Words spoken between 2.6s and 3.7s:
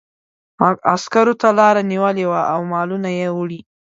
مالونه یې وړي.